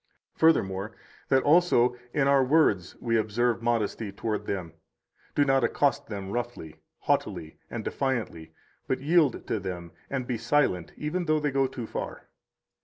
[0.39, 0.95] 110 Furthermore,
[1.27, 4.73] that also in our words we observe modesty toward them,
[5.35, 8.51] do not accost them roughly, haughtily, and defiantly,
[8.87, 12.29] but yield to them and be silent, even though they go too far.